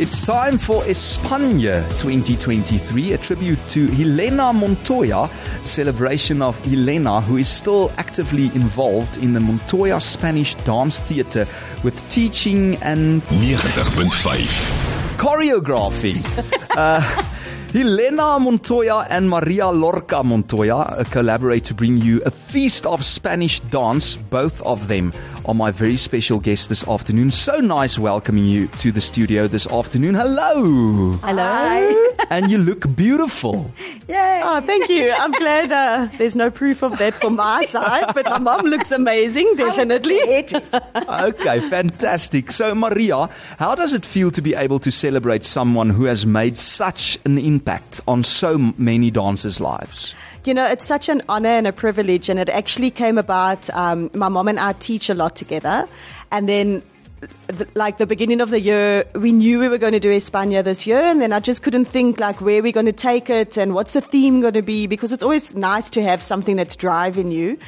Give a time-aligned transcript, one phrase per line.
[0.00, 5.28] It's time for España 2023, a tribute to Helena Montoya,
[5.66, 11.46] celebration of Helena, who is still actively involved in the Montoya Spanish Dance Theatre
[11.84, 16.16] with teaching and 90.5 choreography.
[16.78, 17.02] uh,
[17.72, 24.16] Helena Montoya and Maria Lorca Montoya collaborate to bring you a feast of Spanish dance.
[24.16, 25.12] Both of them
[25.44, 27.30] are my very special guests this afternoon.
[27.30, 30.16] So nice welcoming you to the studio this afternoon.
[30.16, 31.12] Hello.
[31.22, 32.12] Hello.
[32.28, 33.70] And you look beautiful.
[34.10, 34.40] Yay.
[34.42, 35.12] Oh, thank you.
[35.12, 38.90] I'm glad uh, there's no proof of that from my side, but my mom looks
[38.90, 40.20] amazing, definitely.
[41.08, 42.50] okay, fantastic.
[42.50, 43.28] So, Maria,
[43.58, 47.38] how does it feel to be able to celebrate someone who has made such an
[47.38, 50.12] impact on so many dancers' lives?
[50.44, 53.70] You know, it's such an honor and a privilege, and it actually came about.
[53.70, 55.88] Um, my mom and I teach a lot together,
[56.32, 56.99] and then the,
[57.74, 60.86] like the beginning of the year, we knew we were going to do España this
[60.86, 63.74] year, and then I just couldn't think like where we're going to take it and
[63.74, 67.30] what's the theme going to be because it's always nice to have something that's driving
[67.30, 67.58] you.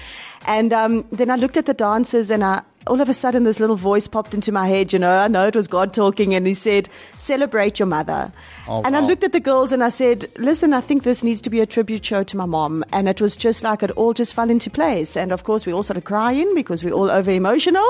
[0.46, 3.60] And um, then I looked at the dancers, and I all of a sudden this
[3.60, 4.92] little voice popped into my head.
[4.92, 8.32] You know, I know it was God talking, and He said, "Celebrate your mother."
[8.68, 11.40] Oh, and I looked at the girls and I said, "Listen, I think this needs
[11.42, 14.12] to be a tribute show to my mom." And it was just like it all
[14.12, 15.16] just fell into place.
[15.16, 17.86] And of course, we all started crying because we're all over emotional,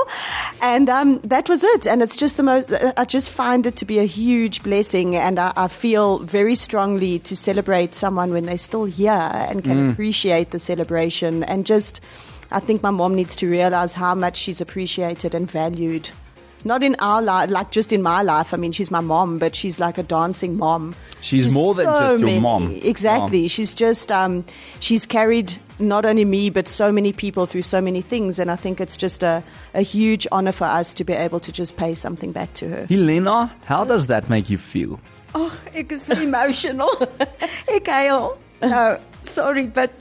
[0.61, 1.87] and um, that was it.
[1.87, 2.71] And it's just the most.
[2.97, 7.19] I just find it to be a huge blessing, and I, I feel very strongly
[7.19, 12.01] to celebrate someone when they're still here and can appreciate the celebration and just.
[12.53, 16.09] I think my mom needs to realize how much she's appreciated and valued.
[16.65, 18.53] Not in our life, like just in my life.
[18.53, 20.95] I mean, she's my mom, but she's like a dancing mom.
[21.19, 22.71] She's Just more than so just your many- mom.
[22.83, 23.49] Exactly.
[23.49, 24.45] She's just, um,
[24.79, 28.39] she's carried not only me, but so many people through so many things.
[28.39, 29.43] And I think it's just a,
[29.73, 32.85] a huge honor for us to be able to just pay something back to her.
[32.85, 35.01] Helena, how does that make you feel?
[35.35, 36.89] Oh, ek is emotional.
[37.67, 38.37] ek huil.
[38.61, 39.91] No, sorry, but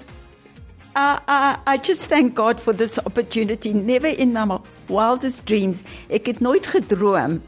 [0.95, 3.73] uh, I, I just thank God for this opportunity.
[3.73, 4.59] Never in my
[4.89, 7.41] wildest dreams, ek het nooit gedroom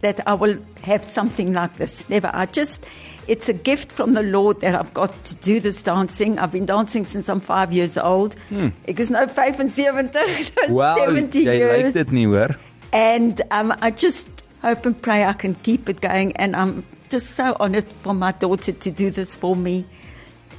[0.00, 2.08] that I will have something like this.
[2.08, 2.30] Never.
[2.32, 2.86] I just,
[3.26, 6.38] it's a gift from the Lord that I've got to do this dancing.
[6.38, 8.36] I've been dancing since I'm five years old.
[8.86, 10.12] Ek is nou 75,
[10.54, 11.86] so Well, 70 jy years.
[11.86, 12.54] lyk dit nie hoor.
[12.92, 14.26] And um, I just
[14.62, 16.30] hope and pray I can keep it going.
[16.36, 19.84] And I'm just so honored for my daughter to do this for me.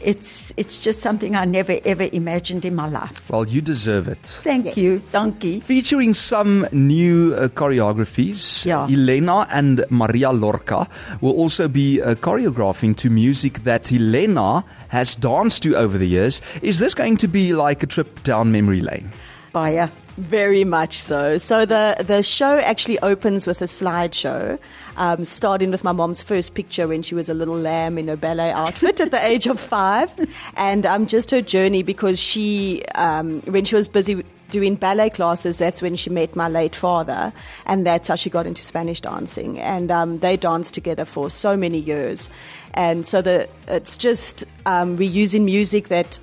[0.01, 3.29] It's it's just something I never ever imagined in my life.
[3.29, 4.21] Well, you deserve it.
[4.43, 5.59] Thank you, donkey.
[5.59, 8.85] Featuring some new uh, choreographies, Yeah.
[8.87, 10.87] Elena and Maria Lorca
[11.21, 16.41] will also be uh, choreographing to music that Elena has danced to over the years.
[16.61, 19.11] Is this going to be like a trip down memory lane?
[19.51, 19.89] Baya.
[20.17, 21.37] Very much so.
[21.37, 24.59] So the the show actually opens with a slideshow,
[24.97, 28.17] um, starting with my mom's first picture when she was a little lamb in her
[28.17, 30.11] ballet outfit at the age of five,
[30.57, 35.59] and um, just her journey because she, um, when she was busy doing ballet classes,
[35.59, 37.31] that's when she met my late father,
[37.65, 39.57] and that's how she got into Spanish dancing.
[39.59, 42.29] And um, they danced together for so many years,
[42.73, 46.19] and so the it's just um, we're using music that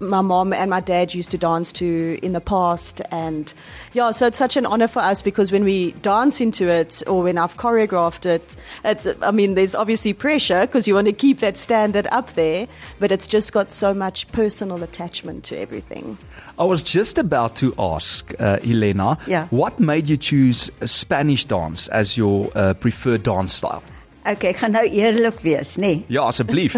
[0.00, 3.52] my mom and my dad used to dance to in the past and
[3.92, 7.22] yeah so it's such an honor for us because when we dance into it or
[7.22, 11.40] when I've choreographed it it's, I mean there's obviously pressure because you want to keep
[11.40, 12.66] that standard up there
[12.98, 16.16] but it's just got so much personal attachment to everything
[16.58, 19.46] I was just about to ask uh, Elena, Yeah.
[19.50, 23.82] what made you choose uh, Spanish dance as your uh, preferred dance style?
[24.26, 26.02] Okay, ek gaan nou eerlik wees, nee.
[26.12, 26.76] Ja, asseblief.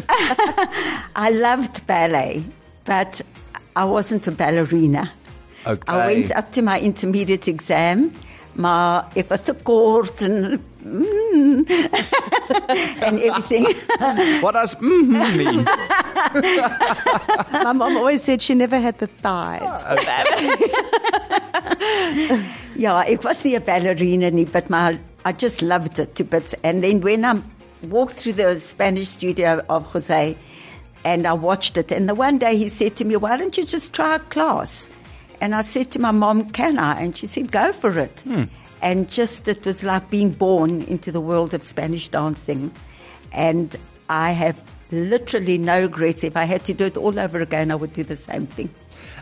[1.16, 2.44] I loved ballet,
[2.84, 3.20] but
[3.76, 5.12] I wasn't a ballerina.
[5.66, 5.82] Okay.
[5.86, 8.12] I went up to my intermediate exam,
[8.54, 11.62] maar ek was te court en mm,
[13.06, 13.66] and everything.
[14.42, 15.64] What does mm mean?
[17.64, 19.84] my mom always said she never had the thighs
[22.76, 26.54] Ja, it was nie 'n ballerina but my I just loved it to bits.
[26.64, 27.40] And then when I
[27.88, 30.36] walked through the Spanish studio of Jose,
[31.04, 33.64] and I watched it, and the one day he said to me, "Why don't you
[33.64, 34.88] just try a class?"
[35.40, 38.24] And I said to my mom, "Can I?" And she said, "Go for it."
[38.80, 42.72] And just it was like being born into the world of Spanish dancing,
[43.32, 43.76] and
[44.08, 44.60] I have
[44.90, 46.24] literally no regrets.
[46.24, 48.70] If I had to do it all over again, I would do the same thing.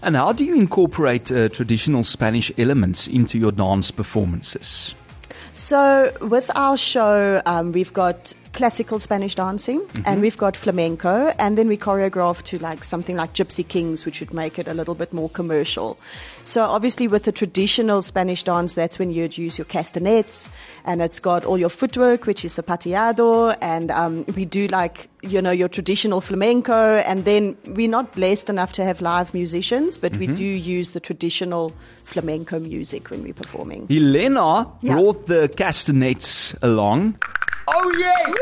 [0.02, 4.94] And how do you incorporate uh, traditional Spanish elements into your dance performances?
[5.52, 11.56] So with our show, um, we've got classical Spanish dancing, and we've got flamenco, and
[11.56, 14.94] then we choreograph to like something like Gypsy Kings, which would make it a little
[14.94, 15.98] bit more commercial.
[16.42, 20.50] So obviously, with the traditional Spanish dance, that's when you'd use your castanets,
[20.84, 25.40] and it's got all your footwork, which is zapateado, and um, we do like you
[25.40, 30.14] know your traditional flamenco, and then we're not blessed enough to have live musicians, but
[30.18, 31.72] we do use the traditional
[32.04, 33.86] flamenco music when we're performing.
[33.90, 34.94] Elena Yeah.
[34.96, 37.14] brought the castanets along.
[37.72, 38.36] Oh yes!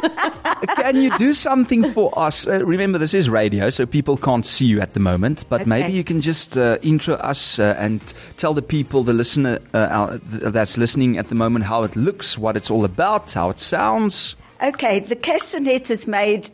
[0.76, 2.46] Can you do something for us?
[2.46, 5.44] Uh, remember, this is radio, so people can't see you at the moment.
[5.48, 8.00] But maybe you can just uh, intro us uh, and
[8.36, 12.38] tell the people, the listener uh, out- that's listening at the moment, how it looks,
[12.38, 14.36] what it's all about, how it sounds.
[14.62, 16.50] Okay, the castanet is made.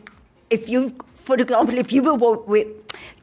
[0.49, 2.63] If you, for example, if you were wa- wa-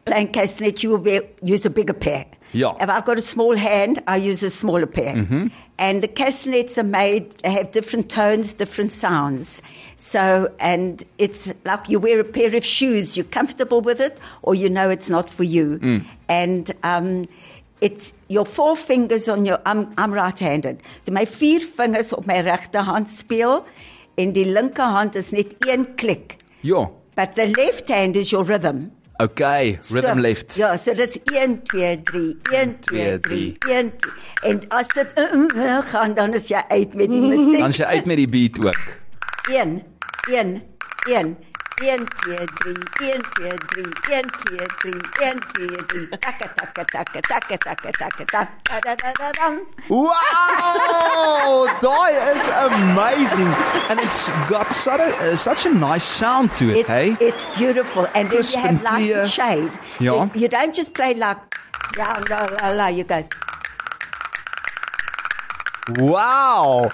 [0.05, 2.27] playing castanet, you will be, use a bigger pair.
[2.53, 2.75] Yeah.
[2.81, 5.51] If I've got a small hand, I use a smaller pair.
[5.83, 9.61] And the castanets are made, they have different tones, different sounds.
[9.97, 14.55] So, and it's like you wear a pair of shoes, you're comfortable with it, or
[14.55, 15.81] you know it's not for you.
[16.29, 17.27] And, um,
[17.81, 20.83] it's your four fingers on your I'm I'm right-handed.
[21.05, 23.65] So my vier vingers op my regterhand speel
[24.15, 26.37] en die linkerhand is net een klik.
[26.61, 26.91] Ja.
[27.17, 28.93] But the left hand is your rhythm.
[29.23, 30.57] Okay, rhythm so, left.
[30.57, 33.93] Ja, so dis 1 2 3 1 2 3 1
[34.43, 37.61] en as dit uh, uh, uh, gaan dan is jy uit met die musiek.
[37.61, 38.83] Dan is jy uit met die beat ook.
[39.53, 39.79] 1
[40.27, 40.63] 1
[41.07, 41.37] 1
[41.83, 42.79] Entjedri,
[43.11, 43.83] entjedri,
[44.15, 46.07] entjedri, entjedri.
[46.21, 48.49] Taka, taka, taka, taka.
[49.89, 51.67] Wow!
[51.83, 53.51] Daai is amazing.
[53.91, 57.17] And it's got such a, uh, such a nice sound to it, it's, hey?
[57.21, 58.07] It's beautiful.
[58.15, 59.73] And Crisp then you have light and shade.
[59.99, 60.31] Yeah.
[60.35, 61.39] You, you don't just play like,
[61.99, 63.25] la, la, la, la, you go.
[65.99, 66.89] Wow!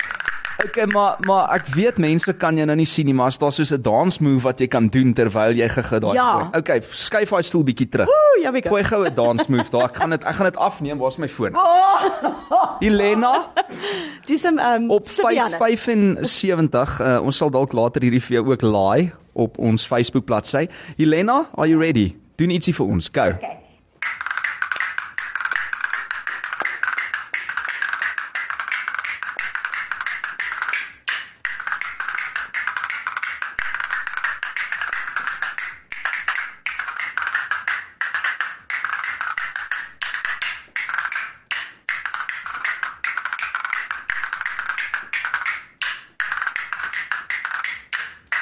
[0.64, 3.52] Okay, maar maar ek weet mense kan jou nou nie sien nie, maar as daar
[3.54, 6.14] soos 'n dance move wat jy kan doen terwyl jy gegee daai.
[6.14, 6.50] Ja.
[6.56, 8.08] Okay, skuif daai stoel bietjie terug.
[8.08, 8.68] Ooh, we go.
[8.68, 9.84] Gooi gou 'n dance move daar.
[9.84, 10.98] Ek gaan dit ek gaan dit afneem.
[10.98, 11.54] Waar's my foon?
[11.54, 12.76] Oh!
[12.80, 13.46] Helena
[14.26, 15.56] Do some um, op 5, Sibiana.
[15.56, 17.00] 75.
[17.00, 20.66] Uh, ons sal dalk later hierdie vir jou ook laai op ons Facebook bladsy.
[20.96, 22.16] Helena, are you ready?
[22.36, 23.08] Doen ietsie vir ons.
[23.12, 23.20] Go.
[23.20, 23.67] Okay.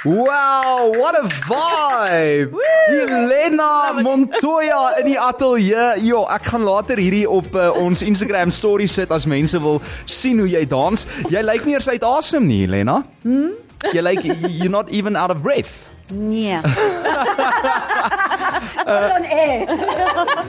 [0.06, 2.54] Wow, what a vibe!
[2.86, 5.96] Helena Montoya in die ateljee.
[6.06, 10.38] Jo, ek gaan later hierdie op uh, ons Instagram story sit as mense wil sien
[10.38, 11.02] hoe jy dans.
[11.26, 13.00] Jy lyk nie eers uit asem nie, Helena.
[13.26, 13.50] Hm?
[13.90, 15.74] Jy lyk you're not even out of breath.
[16.14, 16.62] Nee.
[18.86, 19.66] Air.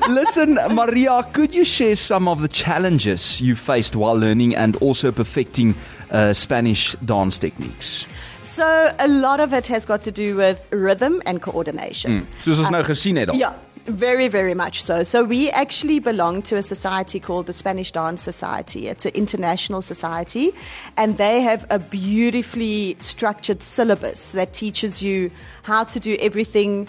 [0.07, 5.11] Listen, Maria, could you share some of the challenges you faced while learning and also
[5.11, 5.73] perfecting
[6.11, 8.07] uh, Spanish dance techniques?
[8.41, 12.27] So a lot of it has got to do with rhythm and coordination.
[12.39, 13.29] Soos ons nou gesien het.
[13.29, 13.35] al.
[13.35, 13.53] Yeah,
[13.87, 15.03] very, very much so.
[15.03, 18.87] So we actually belong to a society called the Spanish Dance Society.
[18.87, 20.53] It's an international society,
[20.95, 25.31] and they have a beautifully structured syllabus that teaches you
[25.63, 26.87] how to do everything.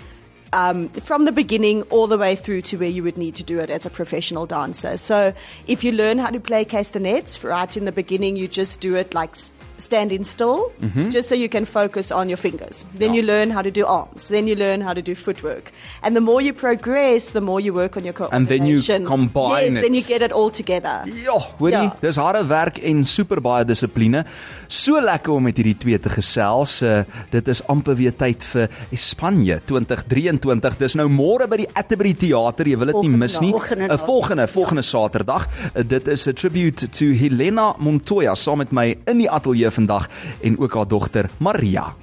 [0.52, 3.58] Um, from the beginning all the way through to where you would need to do
[3.58, 4.96] it as a professional dancer.
[4.96, 5.34] So,
[5.66, 9.12] if you learn how to play castanets right in the beginning, you just do it
[9.12, 9.36] like
[9.78, 10.70] standing still,
[11.10, 12.84] just so you can focus on your fingers.
[12.98, 14.26] Then you learn how to do arms.
[14.28, 15.70] Then you learn how to do footwork.
[16.02, 19.04] And the more you progress, the more you work on your And then you coordination.
[19.04, 20.06] combine yes, then you it.
[20.08, 21.04] get it all together.
[21.24, 21.96] Ja, hoorie, Ja.
[22.00, 24.24] dis harde werk en super baie dissipline.
[24.66, 26.82] So lekker om met hierdie twee te gesels.
[26.82, 30.76] Uh, dit is amper weer tyd vir Espanje 2023.
[30.78, 32.66] Dis nou môre by die Atterbury Theater.
[32.68, 33.50] Jy wil dit nie Volgende mis nie.
[33.50, 34.04] Volgende Uh, dag.
[34.06, 35.46] volgende volgende Saterdag.
[35.76, 40.08] Uh, dit is 'n tribute to Helena Montoya saam met my in die ateljee vandag
[40.40, 41.94] en ook haar dogter Maria.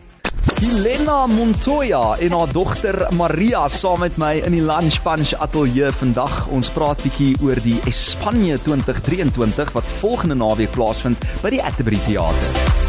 [0.60, 6.46] Helena Montoya en haar dogter Maria saam met my in die Lunch Punch ateljee vandag.
[6.54, 12.85] Ons praat bietjie oor die Espanje 2023 wat volgende naweek plaasvind by die Atterbury Theater.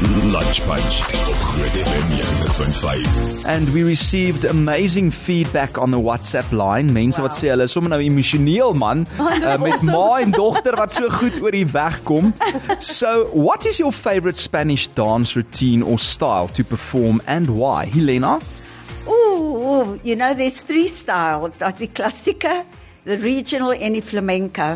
[0.00, 3.46] Lunch Punch op Groot FM 90.5.
[3.46, 6.92] And we received amazing feedback on the WhatsApp line.
[6.92, 7.28] Mense wow.
[7.28, 11.08] wat sê hulle is sommer nou emosioneel man uh, met ma en dogter wat so
[11.16, 12.34] goed oor die weg kom.
[12.80, 17.88] So, what is your favorite Spanish dance routine or style to perform and why?
[17.88, 18.36] Helena?
[19.08, 21.56] Ooh, ooh, you know, there's three styles.
[21.56, 22.64] Daar's die klassieke,
[23.08, 24.74] the regional en die flamenco.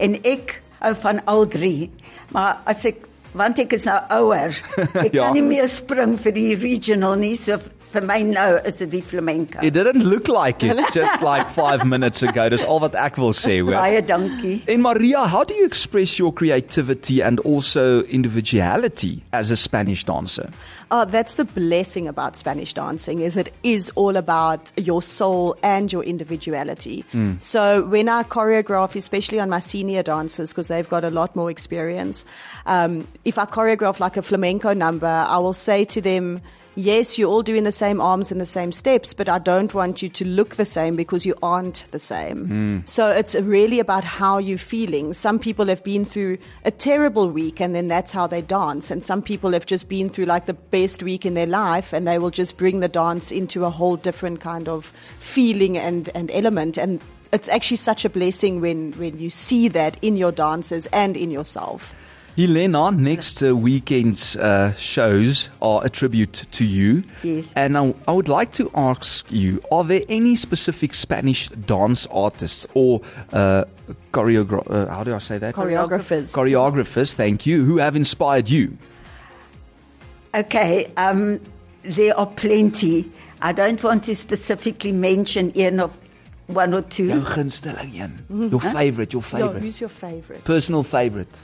[0.00, 1.90] En ek hou van al drie.
[2.32, 4.56] Maar as ek want ek is nou ouer.
[5.06, 5.24] Ek Ja.
[5.26, 7.58] kan nie meer spring vir die regional nie, so
[7.92, 9.60] vir my nou is dit die flamenco.
[9.62, 12.48] It didn't look like it just like 5 minutes ago.
[12.48, 13.76] Dis al wat ek wil sê, hoor.
[13.76, 14.62] Baie dankie.
[14.68, 20.50] And Maria, how do you express your creativity and also individuality as a Spanish dancer?
[20.94, 25.90] Oh, that's the blessing about Spanish dancing is it is all about your soul and
[25.90, 27.02] your individuality.
[27.38, 31.50] So when I choreograph, especially on my senior dancers, because they've got a lot more
[31.50, 32.26] experience,
[32.66, 36.42] um, if I choreograph like a flamenco number, I will say to them,
[36.74, 40.00] Yes, you're all doing the same arms and the same steps, but I don't want
[40.00, 42.46] you to look the same because you aren't the same.
[42.46, 42.78] Hmm.
[42.86, 45.12] So it's really about how you're feeling.
[45.12, 48.90] Some people have been through a terrible week and then that's how they dance.
[48.90, 52.08] And some people have just been through like the best week in their life and
[52.08, 54.86] they will just bring the dance into a whole different kind of
[55.18, 56.78] feeling and, and element.
[56.78, 57.02] And
[57.34, 61.30] it's actually such a blessing when, when you see that in your dancers and in
[61.30, 61.94] yourself.
[62.36, 67.02] Helena, next uh, weekend's uh, shows are a tribute to you.
[67.22, 67.52] Yes.
[67.54, 72.66] And I, I would like to ask you are there any specific Spanish dance artists
[72.72, 73.02] or
[73.34, 73.64] uh,
[74.12, 75.54] choreogra- uh, how do I say that?
[75.54, 76.32] Choreographers.
[76.32, 78.78] Choreographers, thank you, who have inspired you?
[80.34, 81.38] Okay, um,
[81.82, 83.10] there are plenty.
[83.42, 85.98] I don't want to specifically mention one of
[86.46, 87.08] one or two.
[87.08, 88.50] Jou gunsteling een.
[88.50, 89.62] Your favorite, your Yo, favorite.
[89.62, 90.44] who's your favorite?
[90.44, 91.36] Personal favorite.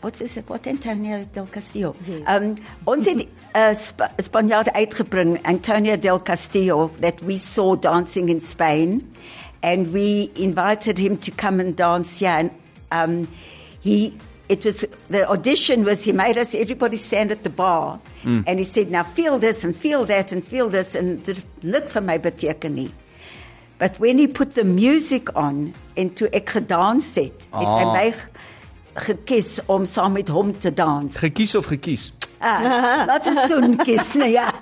[0.00, 0.44] Wat is dit?
[0.46, 1.94] Wat Antonio del Castillo.
[2.06, 2.22] Yes.
[2.30, 2.54] Um
[2.84, 3.24] ons het
[3.56, 9.12] uh, Sp Spanjaard uitgebring, Antonio del Castillo that we saw dancing in Spain
[9.62, 12.50] and we invited him to come and dance here and
[12.92, 13.28] um
[13.82, 14.12] he
[14.48, 18.64] it was the audition was he made us everybody stand at the bar and he
[18.64, 22.18] said now feel this and feel that and feel this and dit niks vir my
[22.18, 22.90] beteken nie.
[23.78, 27.92] But when he put the music on en toe ek gedans het, het hy Ah.
[27.94, 28.14] my
[29.04, 31.16] gekies om saam met hom te dans.
[31.16, 32.12] Gekies of gekies?
[32.40, 34.52] Ah, Wat is toen kies, nee, ja.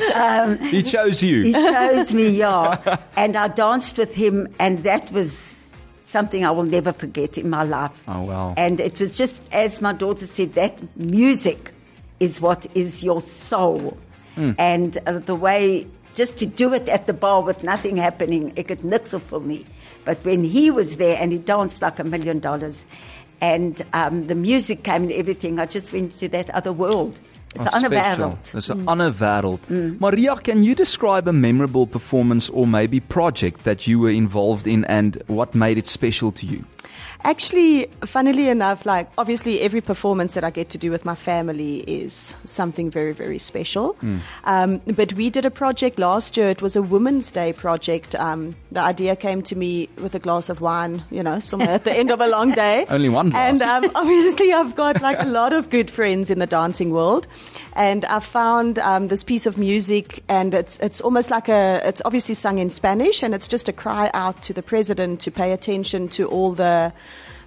[0.70, 1.42] He chose you.
[1.44, 2.76] He chose me, yeah.
[3.16, 5.60] And I danced with him and that was
[6.06, 7.92] something I will never forget in my life.
[8.08, 8.54] Oh, wow.
[8.56, 11.72] And it was just as my daughter said that music
[12.18, 13.96] is what is your soul.
[14.34, 14.52] Hmm.
[14.58, 18.68] And uh, the way just to do it at the bar with nothing happening, ek
[18.68, 19.64] het niks for me.
[20.04, 22.84] But when he was there and he danced like a million dollars
[23.40, 27.18] and um, the music came and everything, I just went to that other world.
[27.54, 28.30] It's an ander special.
[28.30, 28.52] wêreld.
[28.52, 29.58] Dis 'n ander wêreld.
[30.00, 34.84] Maria, can you describe a memorable performance or maybe project that you were involved in
[34.84, 36.64] and what made it special to you?
[37.22, 41.78] Actually, funnily enough, like obviously every performance that I get to do with my family
[41.86, 43.94] is something very, very special.
[44.44, 46.48] Um, but we did a project last year.
[46.48, 48.14] It was a Women's Day project.
[48.14, 51.84] Um, the idea came to me with a glass of wine, you know, somewhere at
[51.84, 52.86] the end of a long day.
[52.90, 53.48] Only one glass.
[53.50, 57.26] And um, obviously, I've got like a lot of good friends in the dancing world,
[57.74, 62.02] and I found um, this piece of music, and it's it's almost like a it's
[62.04, 65.52] obviously sung in Spanish, and it's just a cry out to the president to pay
[65.52, 66.92] attention to all the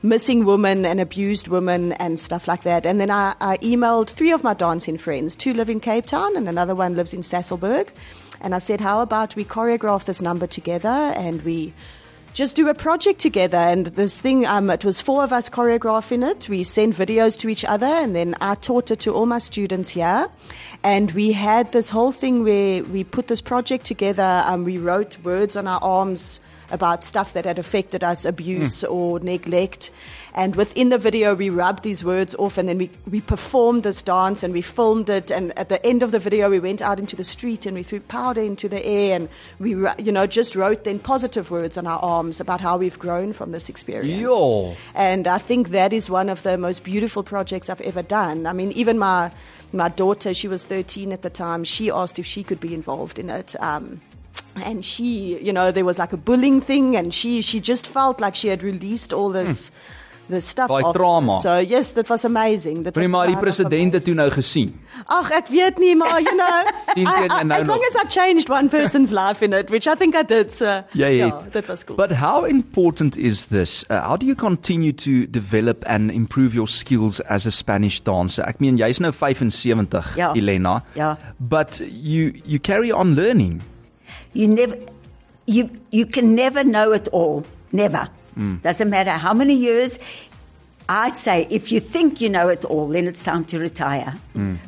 [0.01, 2.85] missing women and abused women and stuff like that.
[2.85, 5.35] And then I, I emailed three of my dancing friends.
[5.35, 7.89] Two live in Cape Town, and another one lives in Sasolburg.
[8.41, 11.73] And I said, how about we choreograph this number together and we
[12.33, 13.57] just do a project together.
[13.57, 16.49] And this thing, um, it was four of us choreographing it.
[16.49, 19.91] We sent videos to each other, and then I taught it to all my students
[19.91, 20.27] here.
[20.83, 24.43] And we had this whole thing where we put this project together.
[24.45, 26.39] Um, we wrote words on our arms
[26.73, 29.91] about stuff that had affected us, abuse or neglect.
[30.35, 34.01] And within the video, we rubbed these words off, and then we, we performed this
[34.01, 35.29] dance and we filmed it.
[35.29, 37.83] And at the end of the video, we went out into the street and we
[37.83, 39.71] threw powder into the air, and we,
[40.03, 43.51] you know, just wrote then positive words on our arms about how we've grown from
[43.51, 44.19] this experience.
[44.19, 44.75] Yo.
[44.95, 48.47] And I think that is one of the most beautiful projects I've ever done.
[48.47, 49.31] I mean, even my
[49.73, 51.63] my daughter, she was 13 at the time.
[51.63, 53.55] She asked if she could be involved in it.
[53.59, 54.01] Um,
[54.55, 58.19] and she, you know, there was like a bullying thing, and she she just felt
[58.21, 59.71] like she had released all this.
[60.29, 60.95] This stuff Daai off.
[60.95, 61.41] trauma.
[61.41, 62.83] So yes, that was amazing.
[62.83, 64.05] That was Prima, die kind of president het amazing.
[64.05, 64.69] toe nou gesien.
[65.11, 66.63] Ag, ek weet nie, maar you know,
[66.95, 67.75] I, I, nou as nog?
[67.75, 70.65] long as I changed one person's life in it, which I think I did, so
[70.95, 71.97] Ja, jy yeah, that was cool.
[71.97, 73.83] But how important is this?
[73.89, 78.47] Uh, how do you continue to develop and improve your skills as a Spanish dancer?
[78.47, 80.31] Ek meen jy's nou 75, Ja.
[80.33, 80.85] Elena.
[80.95, 81.17] Ja.
[81.37, 83.59] But you you carry on learning.
[84.33, 84.77] You never,
[85.45, 87.45] you you can never know it all.
[87.71, 88.09] Never.
[88.63, 89.99] Doesn't matter how many years.
[90.89, 94.15] I'd say, if you think you know it all, then it's time to retire.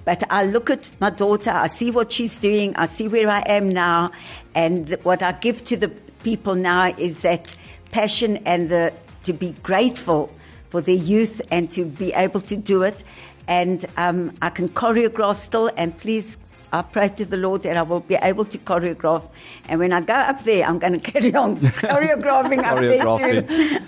[0.06, 3.42] But I look at my daughter, I see what she's doing, I see where I
[3.42, 4.12] am now,
[4.54, 5.90] and th- what I give to the
[6.24, 7.54] people now is that
[7.92, 8.94] passion and the
[9.24, 10.32] to be grateful
[10.70, 13.04] for their youth and to be able to do it.
[13.48, 16.38] And um, I can choreograph still, and please
[16.76, 19.30] I pray to the Lord that I will be able to choreograph.
[19.70, 23.80] And when I go up there, I'm going to carry on choreographing up there too.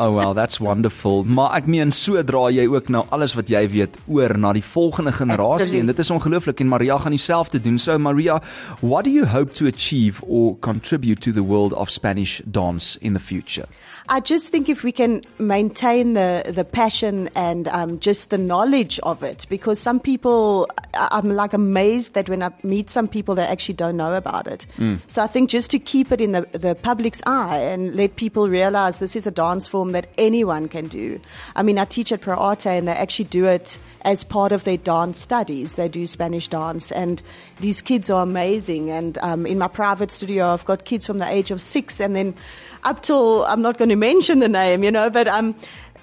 [0.00, 1.24] Oh well, that's wonderful.
[1.24, 4.64] Maar ek meen so dra jy ook nou alles wat jy weet oor na die
[4.64, 7.78] volgende generasie en dit is ongelooflik en Maria gaan dieselfde doen.
[7.78, 8.40] So Maria,
[8.80, 13.14] what do you hope to achieve or contribute to the world of Spanish dance in
[13.14, 13.66] the future?
[14.08, 18.98] I just think if we can maintain the the passion and um, just the knowledge
[19.02, 23.46] of it because some people I'm like amazed that when I meet some people, they
[23.46, 24.66] actually don't know about it.
[24.76, 24.98] Mm.
[25.06, 28.48] So I think just to keep it in the, the public's eye and let people
[28.48, 31.20] realize this is a dance form that anyone can do.
[31.54, 34.64] I mean, I teach at Pro Arte and they actually do it as part of
[34.64, 35.74] their dance studies.
[35.74, 37.22] They do Spanish dance, and
[37.60, 38.90] these kids are amazing.
[38.90, 42.14] And um, in my private studio, I've got kids from the age of six, and
[42.14, 42.34] then
[42.82, 45.54] up till I'm not going to mention the name, you know, but um,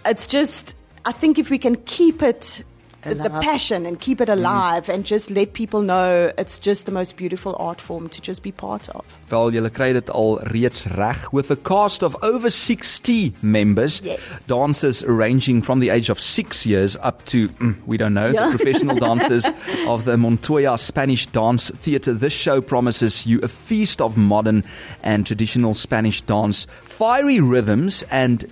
[0.06, 0.76] it's just.
[1.04, 2.64] I think if we can keep it
[3.04, 4.40] the passion and keep it mm-hmm.
[4.40, 4.94] alive mm.
[4.94, 8.52] and just let people know it's just the most beautiful art form to just be
[8.52, 9.06] part of.
[9.32, 14.20] Wel, julle kry dit al reeds reg with a cast of over 60 members, yes.
[14.48, 18.50] dancers ranging from the age of 6 years up to mm, we don't know, yeah.
[18.50, 19.46] the professional dancers
[19.88, 22.14] of the Montoya Spanish Dance Theatre.
[22.14, 24.64] This show promises you a feast of modern
[25.04, 26.68] and traditional Spanish dance
[27.02, 28.46] fiery rhythms and